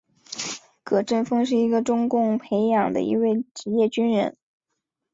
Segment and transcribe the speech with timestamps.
[0.83, 4.35] 葛振峰是中共培养的一位职业军人。